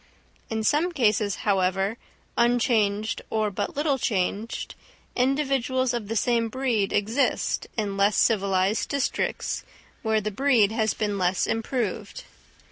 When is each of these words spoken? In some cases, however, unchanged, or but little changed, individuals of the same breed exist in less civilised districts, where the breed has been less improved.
In 0.49 0.63
some 0.63 0.91
cases, 0.91 1.35
however, 1.45 1.95
unchanged, 2.35 3.21
or 3.29 3.51
but 3.51 3.75
little 3.75 3.99
changed, 3.99 4.73
individuals 5.15 5.93
of 5.93 6.07
the 6.07 6.15
same 6.15 6.49
breed 6.49 6.91
exist 6.91 7.67
in 7.77 7.97
less 7.97 8.17
civilised 8.17 8.89
districts, 8.89 9.63
where 10.01 10.19
the 10.19 10.31
breed 10.31 10.71
has 10.71 10.95
been 10.95 11.19
less 11.19 11.45
improved. 11.45 12.23